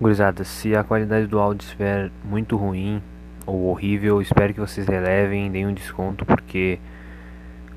[0.00, 3.00] Gurizada, se a qualidade do áudio estiver muito ruim
[3.46, 6.80] ou horrível, espero que vocês relevem, deem um desconto porque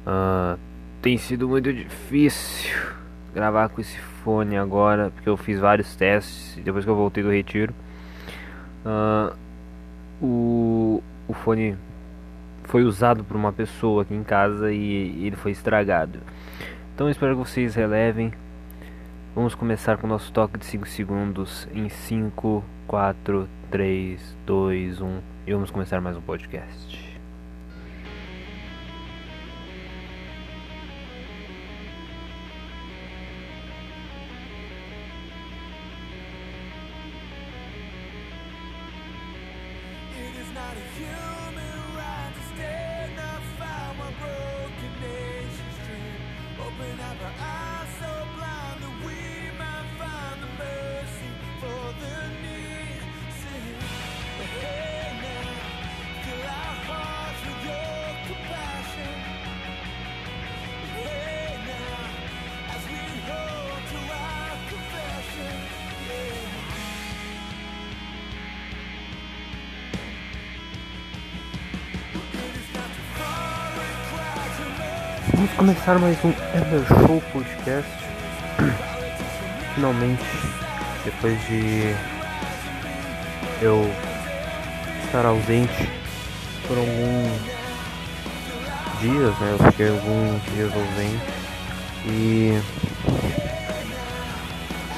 [0.05, 0.57] uh,
[1.01, 2.75] tem sido muito difícil
[3.33, 7.29] gravar com esse fone agora, porque eu fiz vários testes depois que eu voltei do
[7.29, 7.73] retiro.
[8.83, 9.35] Uh,
[10.19, 11.77] o, o fone
[12.63, 16.19] foi usado por uma pessoa aqui em casa e ele foi estragado.
[16.95, 18.33] Então espero que vocês relevem.
[19.37, 25.21] Vamos começar com o nosso toque de 5 segundos em 5, 4, 3, 2, 1
[25.45, 27.06] e vamos começar mais um podcast.
[75.57, 77.89] Começar mais um Ever Show Podcast.
[79.73, 80.23] Finalmente,
[81.03, 81.95] depois de
[83.59, 83.91] eu
[85.03, 85.89] estar ausente
[86.67, 87.41] por alguns
[89.01, 89.57] dias, né?
[89.59, 91.33] Eu fiquei alguns dias ausente
[92.05, 92.61] e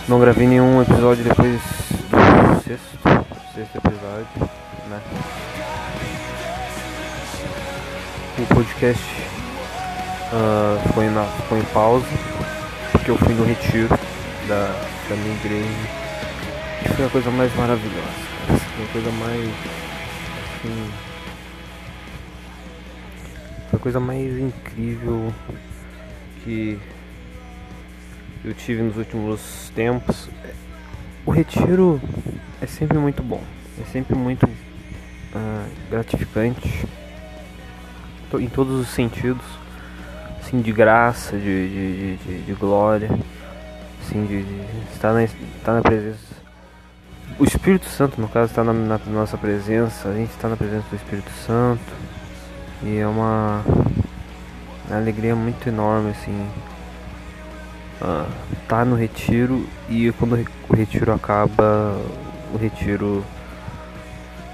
[0.09, 1.61] não gravei nenhum episódio depois
[2.09, 2.99] do sexto,
[3.55, 4.27] sexto episódio,
[4.89, 4.99] né?
[8.37, 9.28] O podcast
[10.33, 12.05] uh, ficou, na, ficou em pausa,
[12.91, 13.89] porque eu fui no retiro
[14.47, 14.67] da,
[15.09, 16.09] da minha igreja.
[16.85, 18.07] E foi a coisa mais maravilhosa,
[18.47, 19.49] Foi a coisa mais.
[20.55, 20.91] Assim,
[23.69, 25.33] foi a coisa mais incrível
[26.43, 26.79] que
[28.43, 30.29] eu tive nos últimos tempos.
[31.25, 32.01] O retiro
[32.61, 33.43] é sempre muito bom,
[33.79, 36.87] é sempre muito uh, gratificante
[38.33, 39.58] em todos os sentidos
[40.49, 43.09] assim, de graça, de, de, de, de glória,
[44.01, 46.17] assim, de, de, estar, na, estar na presença.
[47.37, 50.85] O Espírito Santo, no caso, está na, na nossa presença, a gente está na presença
[50.89, 51.93] do Espírito Santo
[52.83, 53.63] e é uma,
[54.87, 56.47] uma alegria muito enorme, assim,
[58.01, 58.27] uh,
[58.67, 60.33] tá no retiro e quando
[60.67, 61.95] o retiro acaba,
[62.53, 63.23] o retiro.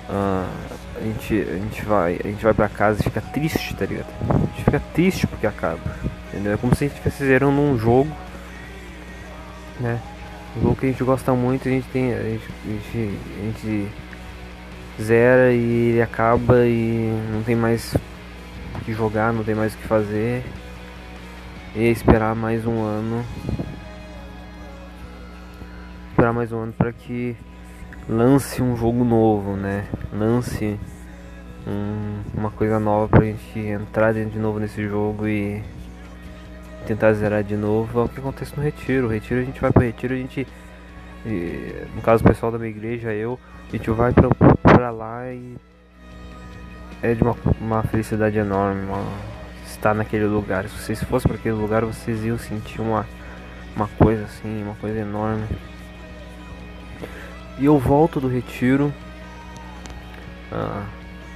[0.10, 3.86] Uh, a gente, a gente vai, a gente vai pra casa e fica triste, tá
[3.86, 4.08] ligado?
[4.30, 5.96] A gente fica triste porque acaba,
[6.30, 6.54] entendeu?
[6.54, 8.12] É como se a gente estivesse zerando um jogo,
[9.80, 10.00] né?
[10.58, 13.42] Um jogo que a gente gosta muito, a gente tem, a gente, a gente, a
[13.42, 13.92] gente
[15.02, 17.94] zera e ele acaba e não tem mais
[18.76, 20.44] o que jogar, não tem mais o que fazer.
[21.76, 23.26] E esperar mais um ano.
[26.12, 27.36] Esperar mais um ano para que
[28.08, 29.88] lance um jogo novo, né?
[30.14, 30.80] Lance
[31.68, 35.64] um, uma coisa nova pra gente entrar de novo nesse jogo e
[36.86, 38.00] tentar zerar de novo.
[38.00, 39.08] É o que acontece no retiro.
[39.08, 40.48] O retiro a gente vai pro retiro, a gente.
[41.96, 44.30] No caso o pessoal da minha igreja, eu, a gente vai pra,
[44.62, 45.56] pra lá e
[47.02, 49.04] é de uma, uma felicidade enorme uma,
[49.66, 50.68] estar naquele lugar.
[50.70, 53.06] Se vocês fossem para aquele lugar, vocês iam sentir uma,
[53.76, 55.48] uma coisa assim, uma coisa enorme.
[57.58, 58.94] E eu volto do retiro
[60.52, 60.86] ah,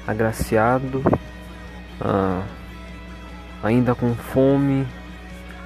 [0.06, 1.02] agraciado,
[2.02, 2.44] ah,
[3.64, 4.86] ainda com fome,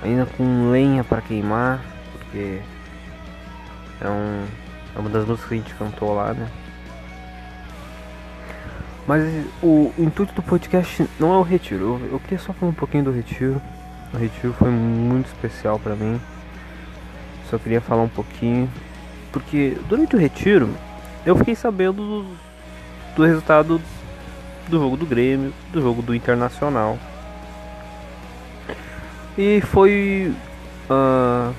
[0.03, 1.81] ainda com lenha para queimar,
[2.11, 2.59] porque
[4.01, 4.45] é, um,
[4.95, 6.47] é uma das músicas que a gente cantou lá, né?
[9.07, 9.23] Mas
[9.61, 11.99] o, o intuito do podcast não é o retiro.
[12.01, 13.61] Eu, eu, queria só falar um pouquinho do retiro.
[14.13, 16.21] O retiro foi muito especial para mim.
[17.49, 18.69] Só queria falar um pouquinho
[19.33, 20.69] porque durante o retiro
[21.25, 22.25] eu fiquei sabendo do,
[23.15, 23.81] do resultado
[24.69, 26.97] do jogo do Grêmio, do jogo do Internacional.
[29.35, 30.33] E foi
[30.89, 31.53] uh,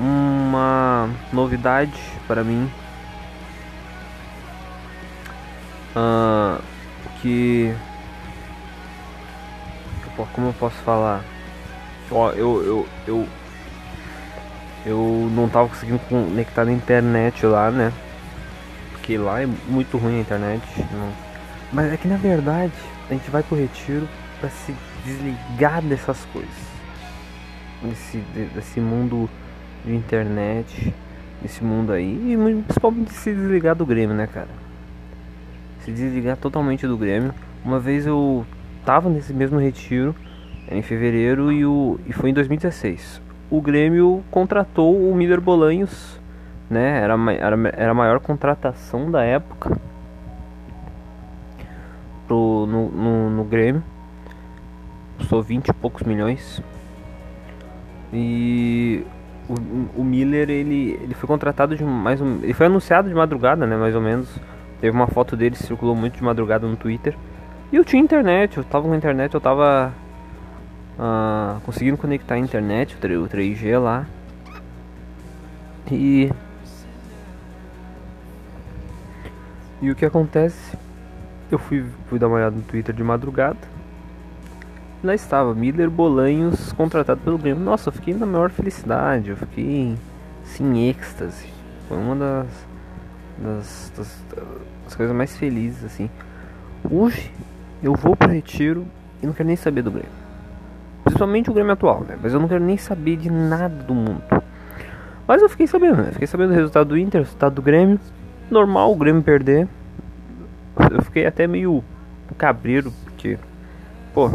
[0.00, 2.68] uma novidade para mim.
[5.94, 6.60] Uh,
[7.22, 7.74] que.
[10.32, 11.22] Como eu posso falar?
[12.10, 13.28] Ó, eu, eu, eu
[14.86, 17.92] eu não tava conseguindo conectar na internet lá, né?
[18.92, 20.62] Porque lá é muito ruim a internet.
[20.92, 21.12] Não.
[21.72, 22.72] Mas é que na verdade
[23.10, 24.08] a gente vai pro retiro
[24.40, 24.74] para se
[25.04, 26.76] desligar dessas coisas.
[27.82, 28.18] Desse,
[28.54, 29.28] desse mundo
[29.84, 30.94] de internet.
[31.42, 32.32] nesse mundo aí.
[32.32, 34.48] E principalmente se desligar do Grêmio, né, cara?
[35.84, 37.34] Se desligar totalmente do Grêmio.
[37.64, 38.46] Uma vez eu
[38.84, 40.14] tava nesse mesmo retiro
[40.70, 43.25] em fevereiro e, o, e foi em 2016.
[43.50, 46.20] O Grêmio contratou o Miller Bolanhos,
[46.68, 47.00] né?
[47.00, 49.78] Era, era, era a maior contratação da época
[52.26, 53.82] pro, no, no, no Grêmio.
[55.18, 56.60] Custou 20 e poucos milhões.
[58.12, 59.04] E
[59.48, 62.40] o, o Miller ele, ele foi contratado de mais um.
[62.42, 63.76] Ele foi anunciado de madrugada, né?
[63.76, 64.28] Mais ou menos.
[64.80, 67.16] Teve uma foto dele, circulou muito de madrugada no Twitter.
[67.72, 69.92] E eu tinha internet, eu tava com internet, eu tava
[70.98, 74.06] uh, conseguindo conectar a internet, o 3G lá.
[75.90, 76.30] E.
[79.80, 80.76] E o que acontece?
[81.50, 83.58] Eu fui, fui dar uma olhada no Twitter de madrugada.
[85.04, 87.62] Lá estava, Miller Bolanhos contratado pelo Grêmio.
[87.62, 89.96] Nossa, eu fiquei na maior felicidade, eu fiquei
[90.42, 91.46] sim êxtase.
[91.86, 92.46] Foi uma das,
[93.38, 94.24] das, das,
[94.84, 96.10] das coisas mais felizes assim.
[96.90, 97.30] Hoje
[97.82, 98.86] eu vou pro retiro
[99.22, 100.25] e não quero nem saber do Grêmio.
[101.06, 102.18] Principalmente o Grêmio atual, né?
[102.20, 104.24] Mas eu não quero nem saber de nada do mundo.
[105.24, 106.10] Mas eu fiquei sabendo, né?
[106.10, 108.00] Fiquei sabendo do resultado do Inter, resultado do Grêmio.
[108.50, 109.68] Normal o Grêmio perder.
[110.90, 111.84] Eu fiquei até meio
[112.36, 113.38] cabreiro, porque,
[114.12, 114.32] pô,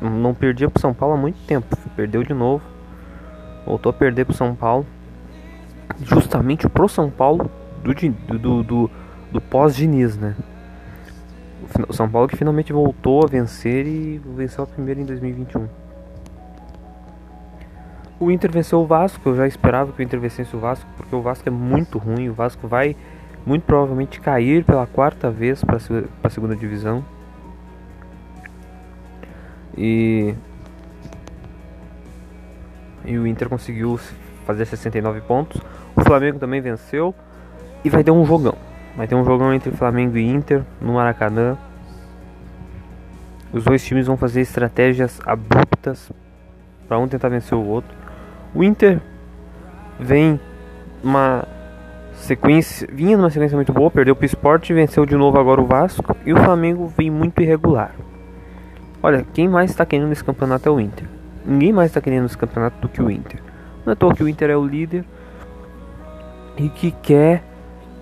[0.00, 1.76] não perdia pro São Paulo há muito tempo.
[1.94, 2.64] Perdeu de novo.
[3.66, 4.86] Voltou a perder pro São Paulo.
[6.00, 7.50] Justamente pro São Paulo
[7.84, 8.90] do, do, do,
[9.30, 10.34] do pós-Diniz, né?
[11.86, 15.81] O São Paulo que finalmente voltou a vencer e venceu a primeira em 2021.
[18.22, 21.12] O Inter venceu o Vasco, eu já esperava que o Inter vencesse o Vasco, porque
[21.12, 22.94] o Vasco é muito ruim, o Vasco vai
[23.44, 25.78] muito provavelmente cair pela quarta vez para
[26.22, 27.04] a segunda divisão.
[29.76, 30.36] E
[33.04, 33.98] e o Inter conseguiu
[34.46, 35.60] fazer 69 pontos.
[35.96, 37.12] O Flamengo também venceu
[37.84, 38.54] e vai ter um jogão.
[38.96, 41.58] Vai ter um jogão entre Flamengo e Inter no Maracanã.
[43.52, 46.12] Os dois times vão fazer estratégias abruptas
[46.86, 48.01] para um tentar vencer o outro.
[48.54, 49.00] O Inter
[49.98, 50.38] vem
[51.02, 51.46] uma
[52.14, 55.66] sequência, vinha numa sequência muito boa, perdeu para o Sport, venceu de novo agora o
[55.66, 57.94] Vasco e o Flamengo vem muito irregular.
[59.02, 61.06] Olha, quem mais está querendo nesse campeonato é o Inter.
[61.44, 63.40] Ninguém mais está querendo nesse campeonato do que o Inter.
[63.84, 65.04] Não é toa que o Inter é o líder
[66.56, 67.42] e que quer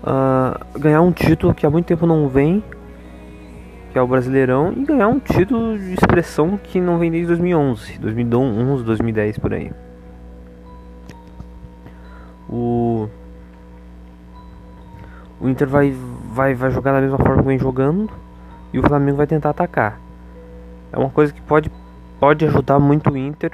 [0.03, 2.63] uh, ganhar um título que há muito tempo não vem,
[3.91, 7.97] que é o Brasileirão, e ganhar um título de expressão que não vem desde 2011,
[7.97, 9.71] 2011, 2010 por aí.
[12.51, 13.09] O
[15.39, 15.95] o Inter vai,
[16.31, 18.11] vai, vai jogar da mesma forma que vem jogando
[18.71, 19.99] e o Flamengo vai tentar atacar
[20.91, 21.71] é uma coisa que pode,
[22.19, 23.51] pode ajudar muito o Inter.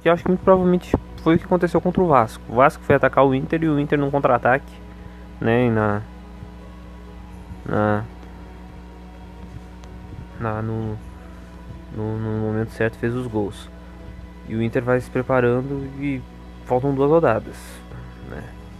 [0.00, 2.42] Que acho que muito provavelmente foi o que aconteceu contra o Vasco.
[2.48, 4.72] O Vasco foi atacar o Inter e o Inter num contra-ataque,
[5.40, 5.68] né?
[5.70, 6.02] Na,
[7.66, 8.04] na,
[10.38, 10.96] na no,
[11.96, 13.68] no, no, momento certo fez os gols.
[14.48, 16.22] E o Inter vai se preparando e
[16.64, 17.56] faltam duas rodadas.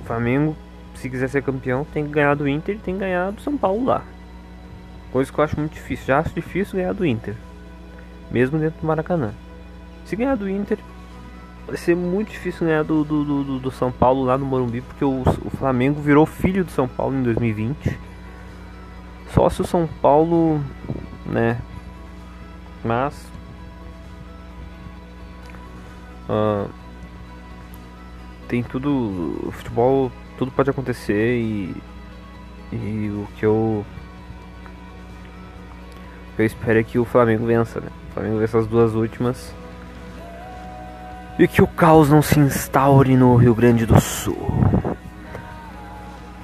[0.08, 0.56] Flamengo,
[0.96, 3.56] se quiser ser campeão, tem que ganhar do Inter e tem que ganhar do São
[3.56, 4.02] Paulo lá.
[5.12, 6.06] Coisa que eu acho muito difícil.
[6.06, 7.37] Já acho difícil ganhar do Inter
[8.31, 9.32] mesmo dentro do Maracanã.
[10.05, 10.78] Se ganhar do Inter,
[11.66, 15.05] vai ser muito difícil ganhar do, do, do, do São Paulo lá no Morumbi, porque
[15.05, 17.99] o, o, Flamengo virou filho do São Paulo em 2020.
[19.34, 20.60] Só se o São Paulo,
[21.27, 21.58] né?
[22.84, 23.15] Mas.
[26.29, 26.69] Uh,
[28.48, 29.38] tem tudo.
[29.46, 31.76] O futebol, tudo pode acontecer e.
[32.72, 33.84] E o que eu.
[36.38, 37.88] eu espero é que o Flamengo vença, né?
[38.12, 39.55] Flamengo essas duas últimas.
[41.38, 44.36] E que o caos não se instaure no Rio Grande do Sul.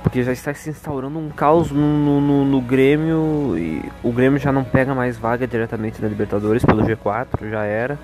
[0.02, 3.58] Porque já está se instaurando um caos no, no, no, Grêmio.
[3.58, 7.98] E o Grêmio já não pega mais vaga diretamente na Libertadores pelo G4, já era.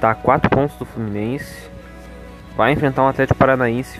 [0.00, 1.70] Tá a 4 pontos do Fluminense.
[2.60, 3.98] Vai enfrentar um Atlético Paranaense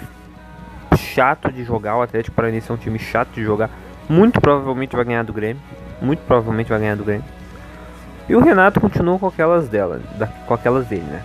[0.99, 1.97] chato de jogar.
[1.97, 3.71] O Atlético Paranaense é um time chato de jogar.
[4.07, 5.63] Muito provavelmente vai ganhar do Grêmio.
[6.03, 7.25] Muito provavelmente vai ganhar do Grêmio.
[8.29, 11.23] E o Renato continua com aquelas dela, da, com aquelas dele, né?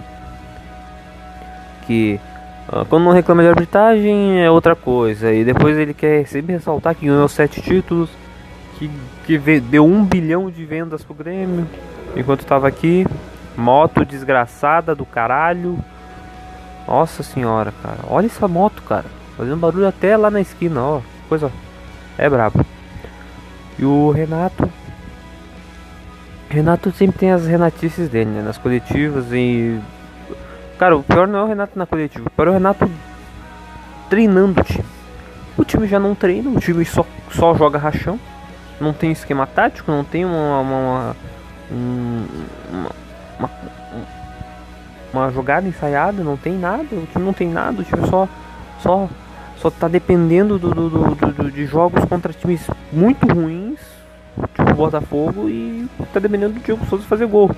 [1.86, 2.22] Que
[2.70, 5.34] uh, quando não reclama de arbitragem é outra coisa.
[5.34, 8.10] E depois ele quer sempre ressaltar que ganhou sete títulos,
[8.80, 8.90] que,
[9.26, 11.68] que deu um bilhão de vendas pro Grêmio.
[12.16, 13.06] Enquanto estava aqui,
[13.58, 15.78] moto desgraçada do caralho.
[16.88, 18.00] Nossa senhora, cara.
[18.08, 19.06] Olha essa moto, cara.
[19.38, 21.02] Fazendo barulho até lá na esquina, ó.
[21.28, 21.52] Coisa.
[22.18, 22.66] É brabo.
[23.78, 24.70] E o Renato
[26.50, 28.42] Renato sempre tem as renatices dele, né?
[28.42, 29.80] Nas coletivas e.
[30.78, 32.28] Cara, o pior não é o Renato na coletiva.
[32.28, 32.90] O pior é o Renato
[34.10, 34.86] treinando o time.
[35.58, 38.20] O time já não treina, o time só, só joga rachão,
[38.80, 41.16] não tem esquema tático, não tem uma, uma,
[41.72, 42.28] uma,
[42.70, 42.92] uma,
[43.40, 43.50] uma
[45.32, 48.28] jogada ensaiada, não tem nada, o time não tem nada, o time só,
[48.82, 49.10] só,
[49.58, 53.80] só tá dependendo do, do, do, do de jogos contra times muito ruins,
[54.54, 57.52] tipo o Botafogo, e tá dependendo do Diego Souza fazer gol.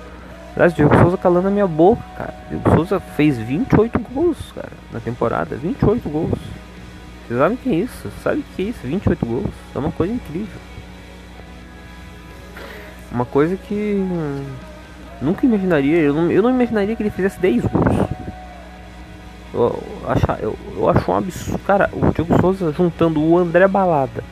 [0.54, 2.34] Aliás, Diego Souza calando a minha boca, cara.
[2.48, 5.54] Diego Souza fez 28 gols, cara, na temporada.
[5.54, 6.38] 28 gols.
[7.28, 8.10] Vocês sabem o que é isso?
[8.22, 8.80] Sabe o que é isso?
[8.82, 9.50] 28 gols.
[9.74, 10.60] É uma coisa incrível.
[13.12, 14.04] Uma coisa que
[15.20, 15.98] nunca imaginaria.
[15.98, 18.08] Eu não, eu não imaginaria que ele fizesse 10 gols.
[19.52, 21.58] Eu, acho, eu, eu acho um absurdo.
[21.64, 24.22] Cara, o Diego Souza juntando o André Balada,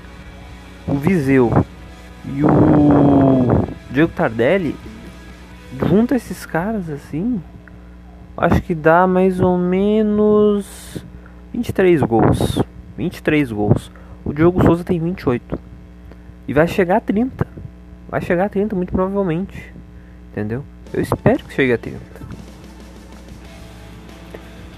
[0.86, 1.50] o Viseu
[2.24, 4.76] e o Diego Tardelli.
[5.78, 7.40] Junta esses caras assim.
[8.36, 11.04] Acho que dá mais ou menos
[11.52, 12.62] 23 gols.
[12.96, 13.90] 23 gols.
[14.24, 15.58] O Diogo Souza tem 28.
[16.48, 17.46] E vai chegar a 30.
[18.08, 19.72] Vai chegar a 30 muito provavelmente.
[20.32, 20.64] Entendeu?
[20.92, 22.00] Eu espero que chegue a 30.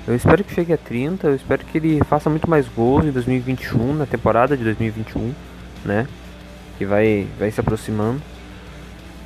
[0.06, 3.10] Eu espero que chegue a 30, eu espero que ele faça muito mais gols em
[3.10, 5.34] 2021, na temporada de 2021,
[5.84, 6.08] né?
[6.78, 8.22] Que vai, vai se aproximando.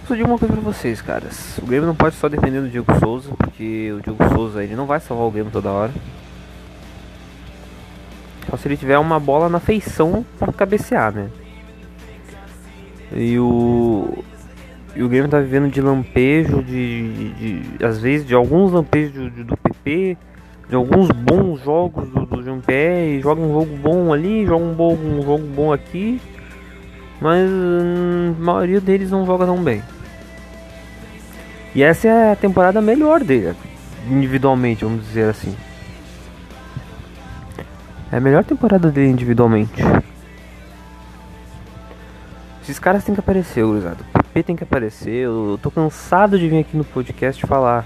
[0.08, 1.56] Só digo uma coisa pra vocês, caras.
[1.58, 4.84] O Grêmio não pode só depender do Diego Souza, porque o Diego Souza ele não
[4.84, 5.92] vai salvar o Grêmio toda hora.
[8.50, 11.30] Só se ele tiver uma bola na feição para cabecear, né?
[13.14, 14.24] E o.
[14.94, 19.32] E o Grêmio tá vivendo de lampejo, de, de, de às vezes de alguns lampejos
[19.32, 20.18] do, do PP,
[20.68, 24.94] de alguns bons jogos do, do Jean-Pierre, joga um jogo bom ali, joga um, bom,
[24.94, 26.20] um jogo bom aqui,
[27.20, 29.82] mas hum, a maioria deles não joga tão bem.
[31.74, 33.54] E essa é a temporada melhor dele,
[34.10, 35.56] individualmente, vamos dizer assim.
[38.10, 39.82] É a melhor temporada dele individualmente.
[42.62, 44.21] Esses caras têm que aparecer, gurizada.
[44.32, 45.10] PP tem que aparecer.
[45.10, 47.84] Eu tô cansado de vir aqui no podcast falar.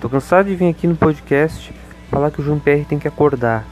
[0.00, 1.72] Tô cansado de vir aqui no podcast
[2.10, 3.64] falar que o João tem que acordar.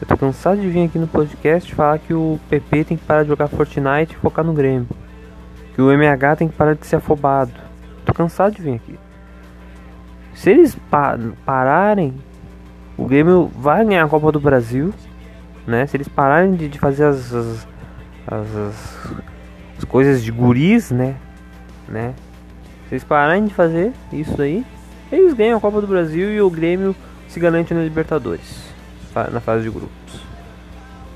[0.00, 3.22] Eu tô cansado de vir aqui no podcast falar que o PP tem que parar
[3.22, 4.88] de jogar Fortnite e focar no Grêmio.
[5.74, 7.52] Que o MH tem que parar de ser afobado.
[8.06, 8.98] Tô cansado de vir aqui.
[10.34, 12.14] Se eles pa pararem,
[12.96, 14.92] o Grêmio vai ganhar a Copa do Brasil
[15.66, 15.86] né?
[15.86, 17.68] Se eles pararem de, de fazer as as,
[18.26, 18.56] as,
[19.78, 21.16] as, coisas de guris, né?
[21.88, 22.14] Né?
[22.88, 24.64] Se eles pararem de fazer isso aí,
[25.10, 26.94] eles ganham a Copa do Brasil e o Grêmio
[27.28, 28.62] se garante na Libertadores,
[29.32, 30.20] na fase de grupos.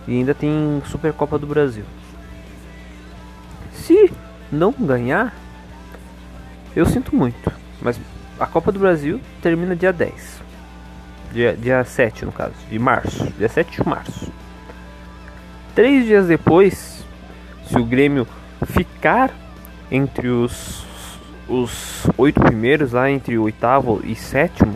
[0.07, 1.85] E ainda tem Supercopa do Brasil.
[3.73, 4.11] Se
[4.51, 5.35] não ganhar,
[6.75, 8.01] eu sinto muito, mas
[8.39, 10.43] a Copa do Brasil termina dia 10.
[11.33, 13.27] Dia, dia 7 no caso, de março.
[13.37, 14.33] Dia 7 de março.
[15.75, 17.05] Três dias depois,
[17.67, 18.27] se o Grêmio
[18.67, 19.31] ficar
[19.91, 20.85] entre os,
[21.49, 24.75] os oito primeiros, lá entre o oitavo e sétimo,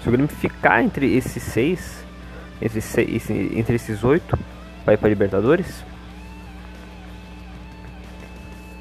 [0.00, 2.04] se o Grêmio ficar entre esses seis,
[2.62, 4.38] entre, seis, entre esses oito,
[4.84, 5.84] vai para Libertadores.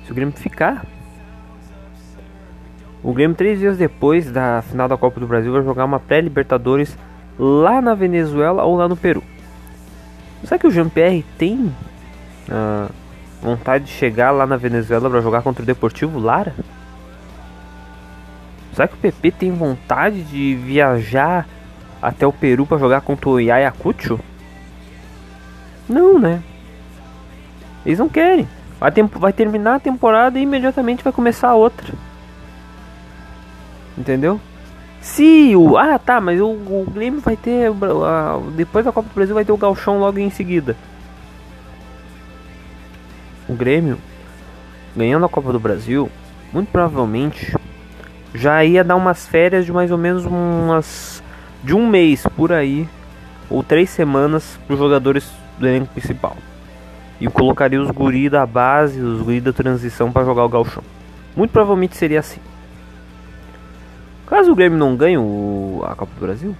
[0.05, 0.85] Se o Grêmio ficar,
[3.03, 6.97] o Grêmio, três dias depois da final da Copa do Brasil, vai jogar uma pré-Libertadores
[7.37, 9.23] lá na Venezuela ou lá no Peru.
[10.43, 11.73] Será que o Jean-Pierre tem
[12.49, 12.91] uh,
[13.45, 16.53] vontade de chegar lá na Venezuela para jogar contra o Deportivo Lara?
[18.73, 21.47] Será que o PP tem vontade de viajar
[22.01, 24.19] até o Peru para jogar contra o Ayacucho?
[25.87, 26.41] Não, né?
[27.85, 28.47] Eles não querem.
[28.79, 31.93] Vai, vai terminar a temporada e imediatamente vai começar a outra.
[33.97, 34.41] Entendeu?
[34.99, 35.77] Se o.
[35.77, 37.71] Ah, tá, mas o, o Grêmio vai ter.
[38.55, 40.75] depois da Copa do Brasil vai ter o Galchão logo em seguida.
[43.47, 43.97] O Grêmio,
[44.95, 46.09] ganhando a Copa do Brasil,
[46.51, 47.53] muito provavelmente
[48.33, 51.23] já ia dar umas férias de mais ou menos umas.
[51.63, 52.87] de um mês por aí,
[53.49, 56.35] ou três semanas para os jogadores do elenco principal.
[57.19, 60.83] E colocaria os guri da base, os guri da transição para jogar o Galchão.
[61.35, 62.41] Muito provavelmente seria assim.
[64.27, 66.55] Caso o Grêmio não ganhe o, a Copa do Brasil,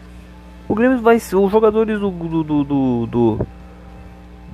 [0.67, 3.47] o Grêmio vai os jogadores do do, do, do, do,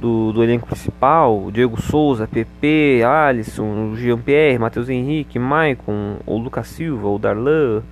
[0.01, 7.07] do, do elenco principal, Diego Souza, PP, Alisson, Jean-Pierre, Matheus Henrique, Maicon, o Lucas Silva,
[7.07, 7.83] o Darlan,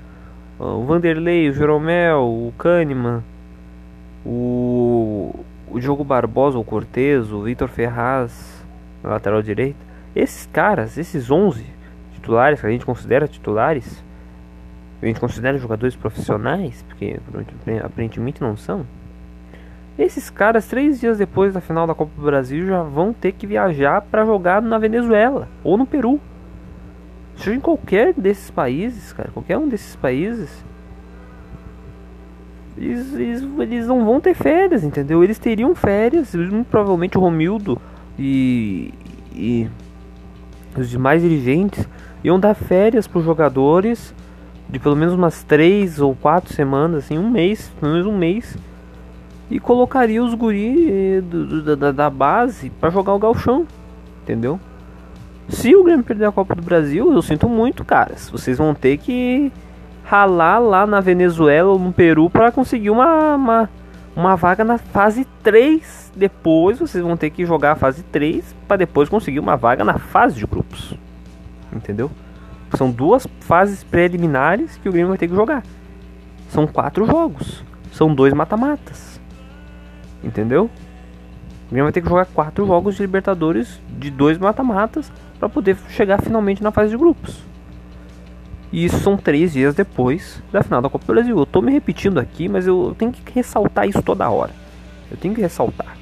[0.57, 3.23] o Vanderlei, o Jeromel, o Kahneman,
[4.25, 8.65] o, o Diogo Barbosa, o Cortez, o Vitor Ferraz,
[9.03, 9.77] na lateral direita.
[10.15, 11.63] Esses caras, esses 11
[12.15, 14.03] titulares que a gente considera titulares,
[14.99, 17.19] a gente considera jogadores profissionais, porque
[17.85, 18.83] aparentemente não são,
[19.99, 23.45] Esses caras, três dias depois da final da Copa do Brasil, já vão ter que
[23.45, 26.21] viajar para jogar na Venezuela ou no Peru.
[27.35, 30.63] Seja em qualquer desses países, cara, qualquer um desses países,
[32.77, 35.21] eles, eles, eles não vão ter férias, entendeu?
[35.21, 36.33] Eles teriam férias,
[36.71, 37.77] provavelmente o Romildo
[38.17, 38.93] e,
[39.35, 39.69] e
[40.77, 41.85] os demais dirigentes
[42.23, 44.15] iam dar férias para os jogadores
[44.69, 48.55] de pelo menos umas três ou quatro semanas, assim, um mês, pelo menos um mês,
[49.49, 53.65] e colocaria os guri eh, do, da, da base para jogar o galchão,
[54.23, 54.59] entendeu?
[55.49, 58.29] Se o Grêmio perder a Copa do Brasil, eu sinto muito, caras.
[58.29, 59.51] Vocês vão ter que
[60.03, 63.69] ralar lá na Venezuela ou no Peru para conseguir uma, uma,
[64.15, 66.11] uma vaga na fase 3.
[66.15, 69.97] Depois vocês vão ter que jogar a fase 3 para depois conseguir uma vaga na
[69.97, 70.93] fase de grupos.
[71.73, 72.11] Entendeu?
[72.77, 75.63] São duas fases preliminares que o Grêmio vai ter que jogar.
[76.49, 77.63] São quatro jogos.
[77.91, 79.08] São dois mata-matas.
[80.23, 80.69] Entendeu?
[81.67, 85.77] O Grêmio vai ter que jogar quatro jogos de Libertadores de dois mata-matas para poder
[85.89, 87.43] chegar finalmente na fase de grupos.
[88.71, 91.37] E isso são três dias depois da final da Copa do Brasil.
[91.37, 94.51] Eu tô me repetindo aqui, mas eu tenho que ressaltar isso toda hora.
[95.09, 95.97] Eu tenho que ressaltar.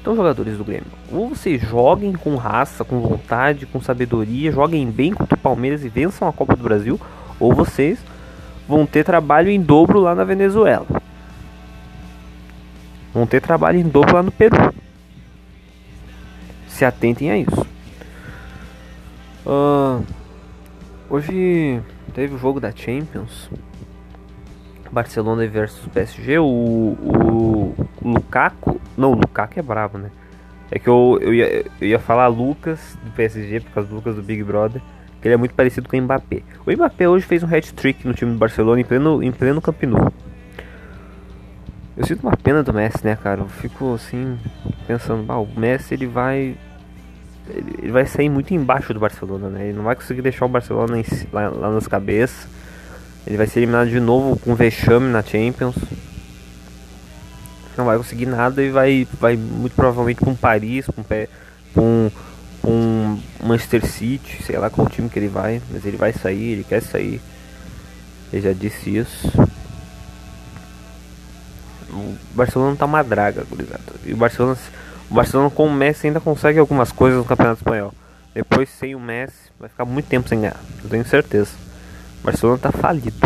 [0.00, 5.12] Então, jogadores do Grêmio, ou vocês joguem com raça, com vontade, com sabedoria, joguem bem
[5.12, 6.98] contra o Palmeiras e vençam a Copa do Brasil,
[7.38, 7.98] ou vocês
[8.66, 10.86] vão ter trabalho em dobro lá na Venezuela.
[13.12, 14.56] Vão ter trabalho em dobro lá no Peru.
[16.66, 17.66] Se atentem a isso.
[19.46, 20.04] Uh,
[21.08, 21.80] hoje
[22.12, 23.50] teve o jogo da Champions.
[24.90, 26.38] Barcelona versus PSG.
[26.38, 28.80] O, o, Lukaku.
[28.96, 30.10] Não, o Lukaku é brabo, né?
[30.70, 34.16] É que eu, eu, ia, eu ia falar Lucas do PSG por causa do Lucas
[34.16, 34.82] do Big Brother.
[35.20, 36.42] Que ele é muito parecido com o Mbappé.
[36.64, 39.82] O Mbappé hoje fez um hat-trick no time do Barcelona em pleno, em pleno Camp
[39.82, 40.12] Nou.
[41.98, 43.40] Eu sinto uma pena do Messi, né, cara?
[43.40, 44.38] Eu fico assim,
[44.86, 46.56] pensando, ah, o Messi ele vai.
[47.48, 49.64] Ele vai sair muito embaixo do Barcelona, né?
[49.64, 52.46] Ele não vai conseguir deixar o Barcelona em, lá, lá nas cabeças.
[53.26, 55.74] Ele vai ser eliminado de novo com vexame na Champions.
[57.76, 60.86] Não vai conseguir nada e vai, vai muito provavelmente um Paris,
[61.76, 62.10] um, um,
[62.64, 66.64] um Manchester City, sei lá qual time que ele vai, mas ele vai sair, ele
[66.64, 67.20] quer sair.
[68.32, 69.32] Ele já disse isso.
[71.98, 73.82] O Barcelona tá uma draga, gurizada.
[74.04, 74.56] E o Barcelona,
[75.10, 77.92] o Barcelona com o Messi ainda consegue algumas coisas no Campeonato Espanhol.
[78.34, 81.50] Depois sem o Messi vai ficar muito tempo sem ganhar, eu tenho certeza.
[82.20, 83.18] O Barcelona tá falido.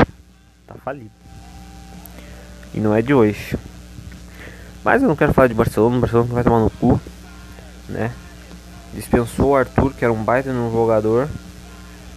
[0.67, 1.11] Tá falido.
[2.75, 3.57] E não é de hoje.
[4.85, 7.01] Mas eu não quero falar de Barcelona, o Barcelona vai tomar no cu,
[7.89, 8.11] né?
[8.95, 11.29] Dispensou o Arthur, que era um baita no jogador.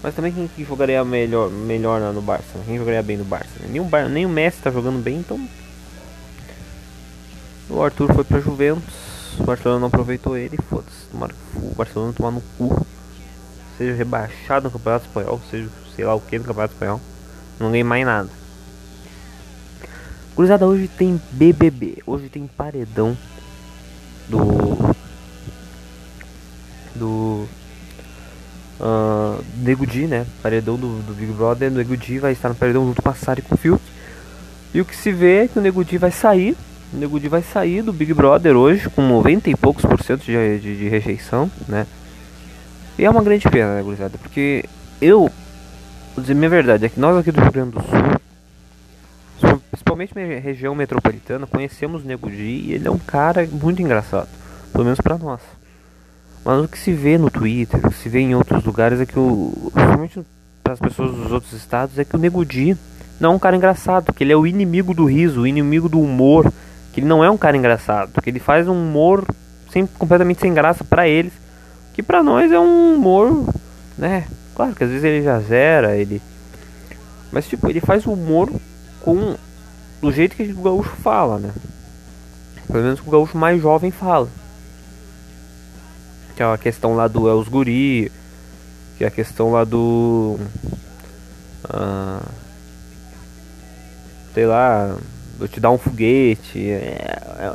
[0.02, 2.60] Mas também quem que jogaria melhor, melhor no Barça?
[2.65, 3.50] Quem jogaria bem no Barça?
[3.68, 5.39] Nem o, Bar nem o Messi tá jogando bem, então.
[7.69, 8.93] O Arthur foi pra Juventus.
[9.39, 11.08] O Barcelona não aproveitou ele, foda-se.
[11.56, 12.86] O Barcelona tomar no cu.
[13.78, 17.01] Seja rebaixado no Campeonato Espanhol, seja sei lá o que no Campeonato Espanhol.
[17.60, 18.30] Não ganhei mais nada.
[20.36, 21.99] Cruzada hoje tem BBB.
[22.06, 23.17] Hoje tem paredão
[24.28, 24.95] do.
[26.93, 27.47] Do.
[28.78, 30.25] Uh, Nego Di, né?
[30.43, 31.71] Paredão do, do Big Brother.
[31.71, 33.82] O Nego Di vai estar no paredão junto com a Sari e com o Fiuk.
[34.73, 36.58] E o que se vê é que o Nego Di vai sair.
[36.93, 40.60] O Nego vai sair do Big Brother hoje com 90 e poucos por cento de,
[40.60, 41.86] de, de rejeição, né?
[42.98, 44.17] E é uma grande pena, né, gurizada?
[44.17, 44.63] Porque
[45.02, 45.30] eu
[46.15, 47.82] Vou dizer minha verdade, é que nós aqui do Rio Grande do
[49.38, 54.30] Sul, principalmente na região metropolitana, conhecemos o Nego e ele é um cara muito engraçado,
[54.71, 55.41] pelo menos para nós.
[56.45, 59.06] Mas o que se vê no Twitter, o que se vê em outros lugares é
[59.06, 59.69] que o.
[59.74, 60.26] Principalmente
[60.63, 62.78] para as pessoas dos outros estados, é que o Nego Di
[63.19, 66.00] não é um cara engraçado, que ele é o inimigo do riso, o inimigo do
[66.00, 66.50] humor,
[66.95, 69.23] que ele não é um cara engraçado, que ele faz um humor
[69.71, 71.34] sem, completamente sem graça para eles,
[71.93, 73.53] que para nós é um humor,
[73.95, 76.21] né, Claro que às vezes ele já zera, ele.
[77.31, 78.49] Mas tipo, ele faz o humor
[79.01, 79.36] com
[80.01, 81.51] do jeito que o gaúcho fala, né?
[82.67, 84.29] Pelo menos o gaúcho mais jovem fala.
[86.36, 88.12] Que é a questão lá do Els Guri,
[88.97, 90.39] que é a questão lá do.
[91.69, 92.21] Ah,
[94.34, 94.95] sei lá,
[95.38, 96.69] vou te dar um foguete.
[96.69, 97.54] É, é,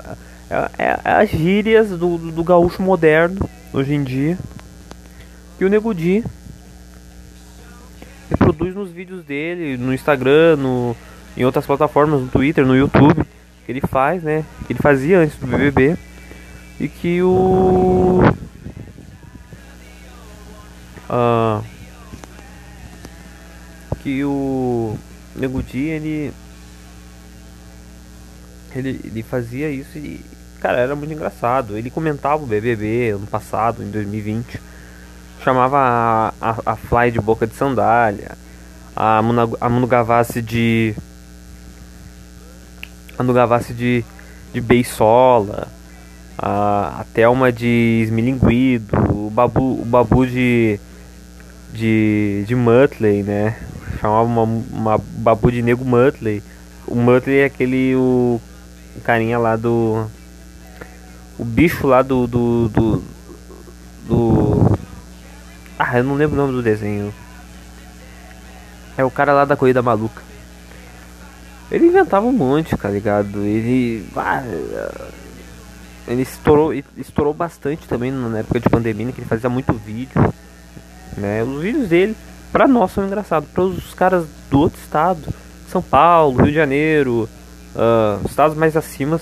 [0.51, 4.39] é, é, é as gírias do, do gaúcho moderno hoje em dia.
[5.61, 6.25] E o Nego Di
[8.31, 10.97] reproduz nos vídeos dele, no Instagram, no,
[11.37, 13.25] em outras plataformas, no Twitter, no YouTube,
[13.67, 14.45] que ele faz, né?
[14.67, 15.97] Que ele fazia antes do BBB.
[16.79, 18.23] E que o.
[21.11, 21.63] Uh,
[24.03, 24.97] que o
[25.37, 26.33] Nego Di, ele.
[28.75, 30.21] Ele, ele fazia isso e,
[30.61, 31.77] cara, era muito engraçado.
[31.77, 34.61] Ele comentava o BBB ano passado, em 2020.
[35.43, 38.37] Chamava a, a, a Fly de boca de sandália.
[38.95, 40.95] A, Muna, a Munu Gavassi de.
[43.19, 44.05] A Munu Gavassi de,
[44.53, 45.67] de beisola.
[46.37, 48.97] A, a Thelma de esmilinguido.
[49.11, 50.79] O Babu, o Babu de.
[51.73, 53.57] De, de Muttley, né?
[54.01, 56.43] Chamava uma, uma Babu de Nego Muttley.
[56.87, 57.95] O Muttley é aquele.
[57.95, 58.41] O,
[59.01, 60.07] o carinha lá do.
[61.39, 62.27] O bicho lá do.
[62.27, 62.69] Do.
[62.69, 63.03] Do.
[64.07, 64.79] do
[65.79, 67.13] ah, eu não lembro o nome do desenho.
[68.97, 70.23] É o cara lá da Corrida Maluca.
[71.71, 73.41] Ele inventava um monte, tá ligado?
[73.41, 74.07] Ele.
[74.15, 74.45] Ah,
[76.07, 80.35] ele estourou, estourou bastante também na época de pandemia, que ele fazia muito vídeo.
[81.17, 81.43] Né?
[81.43, 82.17] Os vídeos dele,
[82.53, 83.49] pra nós, são engraçados.
[83.49, 85.23] Para os caras do outro estado,
[85.71, 87.29] São Paulo, Rio de Janeiro,
[87.75, 89.21] uh, estados mais acima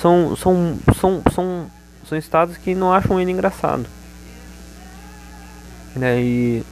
[0.00, 1.70] são, são, são, são,
[2.08, 3.86] são estados que não acham ele engraçado.
[5.94, 6.20] Né?
[6.22, 6.62] E,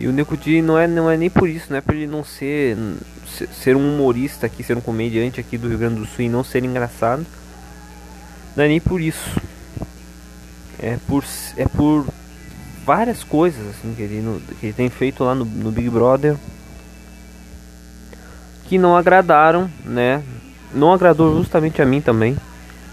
[0.00, 2.24] e o Nekudi não é, não é nem por isso, não é por ele não
[2.24, 2.76] ser,
[3.52, 6.44] ser um humorista aqui, ser um comediante aqui do Rio Grande do Sul e não
[6.44, 7.26] ser engraçado.
[8.56, 9.40] Não é nem por isso.
[10.80, 11.24] É por,
[11.56, 12.06] é por
[12.86, 16.36] várias coisas assim, que, ele, que ele tem feito lá no, no Big Brother
[18.68, 20.22] que não agradaram, né?
[20.74, 22.36] Não agradou justamente a mim também.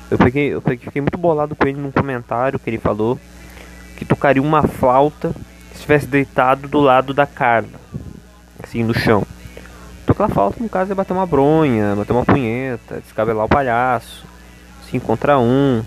[0.10, 3.20] Eu eu fiquei muito bolado com ele num comentário que ele falou
[3.98, 5.32] que tocaria uma flauta
[5.72, 7.80] se estivesse deitado do lado da Carla,
[8.64, 9.24] assim, no chão.
[10.06, 14.26] Tocar flauta, no caso, é bater uma bronha, bater uma punheta, descabelar o palhaço,
[14.90, 15.84] se encontrar um,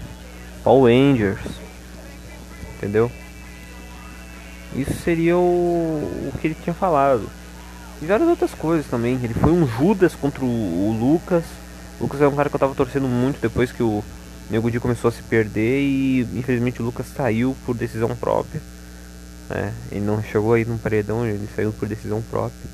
[0.64, 1.40] Paul Rangers,
[2.76, 3.10] entendeu?
[4.74, 7.28] Isso seria o, o que ele tinha falado.
[8.00, 9.18] E várias outras coisas também.
[9.22, 11.44] Ele foi um Judas contra o, o Lucas.
[11.98, 14.04] O Lucas é um cara que eu tava torcendo muito depois que o
[14.50, 18.60] Nego Di começou a se perder e infelizmente o Lucas saiu por decisão própria.
[19.50, 22.70] É, ele não chegou aí num paredão, ele saiu por decisão própria.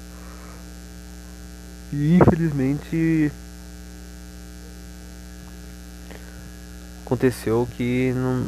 [1.93, 3.33] E infelizmente
[7.05, 8.47] aconteceu que não,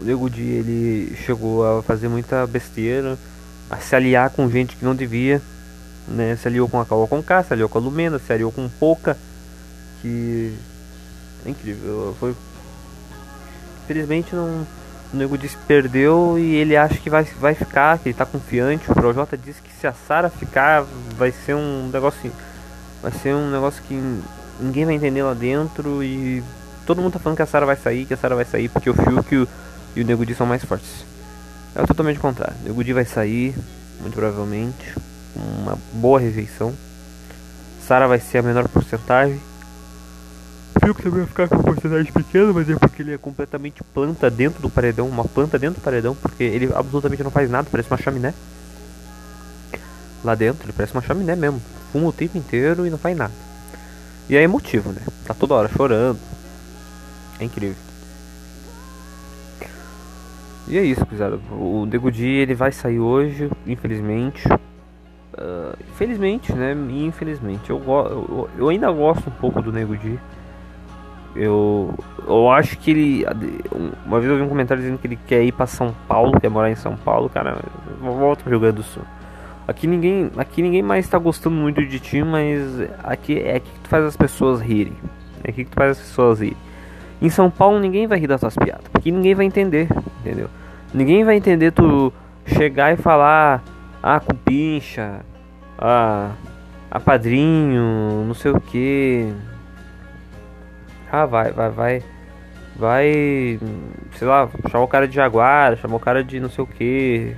[0.00, 3.18] o Nego Di ele chegou a fazer muita besteira
[3.70, 5.40] a se aliar com gente que não devia,
[6.06, 6.36] né?
[6.36, 9.16] Se aliou com a Kawa Conká, se aliou com a Lumena, se aliou com Pouca,
[10.00, 10.54] que
[11.44, 12.34] é incrível, foi
[13.84, 14.66] infelizmente não
[15.12, 18.90] o Nego disse perdeu e ele acha que vai, vai ficar, que ele tá confiante.
[18.90, 20.84] O Projota disse que se a Sara ficar
[21.16, 22.30] vai ser um negócio
[23.02, 23.94] vai ser um negócio que
[24.60, 26.42] ninguém vai entender lá dentro e
[26.84, 28.90] todo mundo tá falando que a Sara vai sair, que a Sara vai sair porque
[28.90, 29.48] o Fiuk e o,
[29.96, 31.06] e o Nego Di são mais fortes.
[31.78, 32.56] É totalmente contrário.
[32.66, 33.54] O Gudi vai sair,
[34.00, 34.94] muito provavelmente,
[35.32, 36.74] com uma boa rejeição.
[37.86, 39.40] Sara vai ser a menor porcentagem.
[40.84, 44.28] Fiuk também vai ficar com uma porcentagem pequena, mas é porque ele é completamente planta
[44.28, 47.88] dentro do paredão, uma planta dentro do paredão, porque ele absolutamente não faz nada, parece
[47.88, 48.34] uma chaminé.
[50.24, 51.62] Lá dentro, ele parece uma chaminé mesmo.
[51.92, 53.32] Fuma o tempo inteiro e não faz nada.
[54.28, 55.00] E é emotivo, né?
[55.24, 56.18] Tá toda hora chorando.
[57.38, 57.87] É incrível.
[60.68, 61.40] E é isso, pesado.
[61.50, 64.46] O Degudi ele vai sair hoje, infelizmente.
[64.46, 66.76] Uh, infelizmente, né?
[66.90, 67.70] Infelizmente.
[67.70, 70.18] Eu, eu, eu, ainda gosto um pouco do Nego Di.
[71.34, 71.94] Eu,
[72.26, 73.26] eu acho que ele.
[74.04, 76.50] Uma vez eu vi um comentário dizendo que ele quer ir para São Paulo, quer
[76.50, 77.30] morar em São Paulo.
[77.30, 77.58] Cara,
[78.00, 79.02] volta pro Rio Grande do Sul.
[79.66, 82.62] Aqui ninguém, aqui ninguém mais tá gostando muito de ti, mas
[83.02, 84.94] aqui é aqui que tu faz as pessoas rirem.
[85.44, 86.56] É aqui que tu faz as pessoas rirem.
[87.22, 89.88] Em São Paulo ninguém vai rir das tuas piadas, porque ninguém vai entender,
[90.20, 90.48] entendeu?
[90.92, 92.12] Ninguém vai entender tu
[92.46, 93.62] chegar e falar
[94.02, 95.20] ah, cupincha,
[95.78, 96.32] ah,
[96.90, 99.32] a padrinho, não sei o que.
[101.10, 102.02] Ah, vai, vai, vai.
[102.76, 103.58] Vai,
[104.12, 107.34] sei lá, chamar o cara de jaguar, chamar o cara de não sei o que.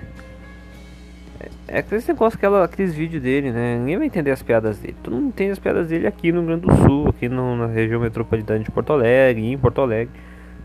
[1.66, 3.78] É aquele negócio, aquela, aqueles vídeos dele, né?
[3.78, 4.96] Ninguém vai entender as piadas dele.
[5.02, 7.66] Tu não entende as piadas dele aqui no Rio Grande do Sul, aqui no, na
[7.66, 10.12] região metropolitana de Porto Alegre, em Porto Alegre.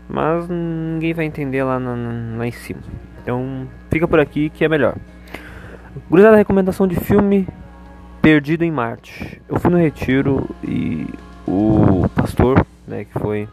[0.08, 2.80] Mas ninguém vai entender lá, na, lá em cima.
[3.22, 4.96] Então fica por aqui que é melhor.
[6.08, 7.48] Gurizada, recomendação de filme
[8.22, 9.40] Perdido em Marte.
[9.48, 11.06] Eu fui no retiro e
[11.46, 13.48] o pastor, né, que foi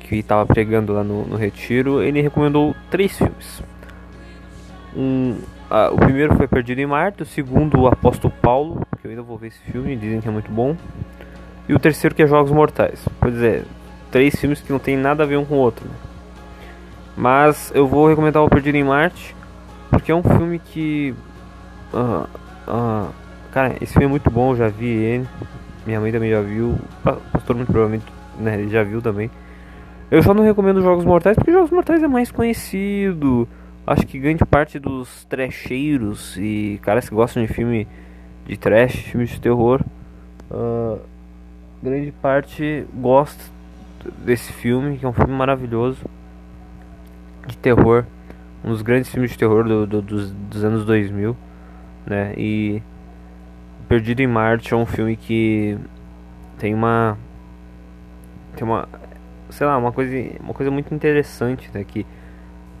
[0.00, 3.62] que estava pregando lá no, no retiro, ele recomendou três filmes.
[4.96, 5.36] Um,
[5.92, 9.36] o primeiro foi Perdido em Marte, o segundo o Apóstolo Paulo, que eu ainda vou
[9.36, 10.76] ver esse filme, dizem que é muito bom.
[11.68, 13.06] E o terceiro que é Jogos Mortais.
[13.20, 13.64] Pois é,
[14.16, 15.84] três filmes que não tem nada a ver um com o outro.
[15.84, 15.94] Né?
[17.14, 19.36] Mas eu vou recomendar o Perdido em Marte,
[19.90, 21.14] porque é um filme que.
[21.92, 22.26] Uh,
[22.66, 23.10] uh,
[23.52, 25.28] cara, esse filme é muito bom, eu já vi ele.
[25.86, 28.06] minha mãe também já viu, o pastor muito provavelmente
[28.38, 29.30] né, ele já viu também.
[30.10, 33.46] Eu só não recomendo Jogos Mortais porque Jogos Mortais é mais conhecido.
[33.86, 37.86] Acho que grande parte dos trecheiros e caras que gostam de filme
[38.46, 39.82] de trash, filme de terror,
[40.50, 40.98] uh,
[41.82, 43.55] grande parte gosta
[44.24, 46.04] desse filme, que é um filme maravilhoso
[47.46, 48.04] de terror,
[48.64, 51.36] um dos grandes filmes de terror do, do, dos, dos anos 2000,
[52.06, 52.34] né?
[52.36, 52.82] E
[53.88, 55.78] Perdido em Marte é um filme que
[56.58, 57.16] tem uma
[58.56, 58.88] tem uma
[59.48, 62.00] sei lá uma coisa uma coisa muito interessante né que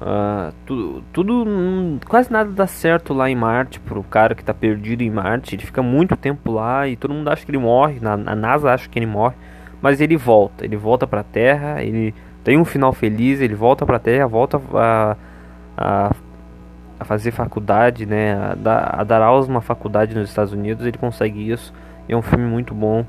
[0.00, 1.46] uh, tudo, tudo
[2.08, 5.64] quase nada dá certo lá em Marte pro cara que tá perdido em Marte ele
[5.64, 8.98] fica muito tempo lá e todo mundo acha que ele morre na, NASA acha que
[8.98, 9.36] ele morre
[9.86, 13.86] mas ele volta ele volta para a Terra ele tem um final feliz ele volta
[13.86, 15.16] para a Terra volta a,
[15.76, 16.10] a
[16.98, 20.98] a fazer faculdade, né, a dar, a dar aulas numa faculdade nos Estados Unidos, ele
[20.98, 21.72] consegue isso.
[22.08, 23.04] E é um filme muito bom,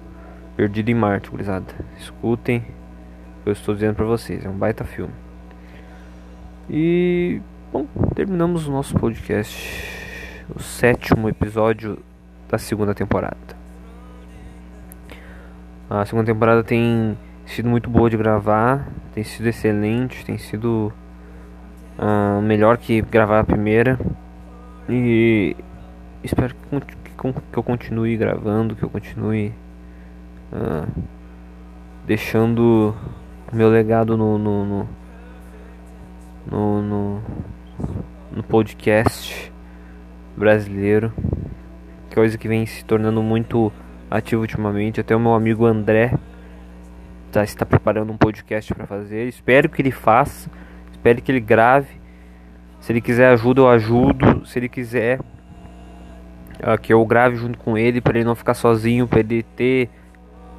[0.55, 1.65] Perdido em Marte, gurizada.
[1.97, 2.63] Escutem,
[3.45, 5.13] eu estou dizendo para vocês, é um baita filme.
[6.69, 11.99] E, bom, terminamos o nosso podcast, o sétimo episódio
[12.49, 13.56] da segunda temporada.
[15.89, 20.91] A segunda temporada tem sido muito boa de gravar, tem sido excelente, tem sido
[21.97, 23.97] uh, melhor que gravar a primeira.
[24.89, 25.55] E
[26.21, 29.53] espero que, que, que eu continue gravando, que eu continue
[30.51, 30.85] uh,
[32.05, 32.93] deixando
[33.53, 34.89] meu legado no no, no,
[36.51, 37.21] no, no,
[38.35, 39.53] no podcast
[40.35, 41.13] brasileiro.
[42.13, 43.71] Coisa que vem se tornando muito
[44.09, 44.99] ativo ultimamente.
[44.99, 46.13] Até o meu amigo André
[47.31, 49.27] tá, está preparando um podcast para fazer.
[49.27, 50.49] Espero que ele faça
[51.07, 51.87] Pede que ele grave.
[52.81, 54.45] Se ele quiser ajuda, eu ajudo.
[54.45, 59.07] Se ele quiser uh, que eu grave junto com ele, para ele não ficar sozinho,
[59.07, 59.89] para ele ter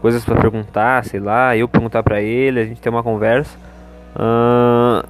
[0.01, 3.59] coisas para perguntar, sei lá, eu perguntar para ele, a gente ter uma conversa.
[4.17, 5.07] Uh,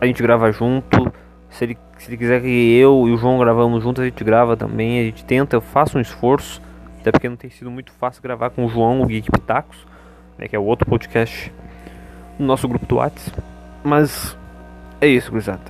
[0.00, 1.12] a gente grava junto.
[1.50, 4.56] Se ele, se ele quiser que eu e o João gravamos juntos, a gente grava
[4.56, 5.00] também.
[5.00, 6.60] A gente tenta, eu faço um esforço.
[7.08, 9.78] Até porque não tem sido muito fácil gravar com o João, o Geek Pitacos,
[10.36, 11.50] né, que é o outro podcast
[12.38, 13.42] no nosso grupo do WhatsApp.
[13.82, 14.36] Mas
[15.00, 15.62] é isso, gurizada.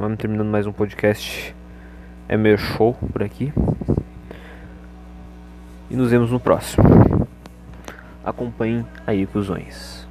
[0.00, 1.54] Vamos terminando mais um podcast.
[2.30, 3.52] É meu show por aqui.
[5.90, 6.82] E nos vemos no próximo.
[8.24, 10.01] Acompanhem aí, cuzões.